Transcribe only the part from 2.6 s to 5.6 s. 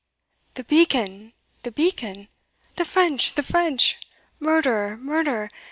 the French! the French! murder! murder!